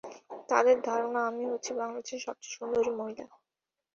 [0.49, 3.25] তাদের ধারণা, আমি হচ্ছি বাংলাদেশের সবচেয়ে সুন্দরী মহিলা।